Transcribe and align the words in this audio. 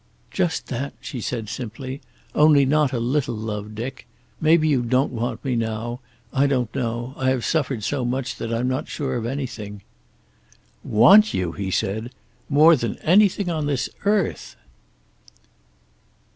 "Just 0.31 0.65
that," 0.69 0.93
she 0.99 1.21
said 1.21 1.47
simply. 1.47 2.01
"Only 2.33 2.65
not 2.65 2.91
a 2.91 2.99
little 2.99 3.35
love, 3.35 3.75
Dick. 3.75 4.07
Maybe 4.39 4.67
you 4.67 4.81
don't 4.81 5.11
want 5.11 5.45
me 5.45 5.55
now. 5.55 5.99
I 6.33 6.47
don't 6.47 6.73
know. 6.73 7.13
I 7.17 7.29
have 7.29 7.45
suffered 7.45 7.83
so 7.83 8.03
much 8.03 8.37
that 8.37 8.51
I'm 8.51 8.67
not 8.67 8.87
sure 8.87 9.15
of 9.15 9.27
anything." 9.27 9.83
"Want 10.83 11.35
you!" 11.35 11.51
he 11.51 11.69
said. 11.69 12.09
"More 12.49 12.75
than 12.75 12.97
anything 13.03 13.51
on 13.51 13.67
this 13.67 13.89
earth." 14.03 14.55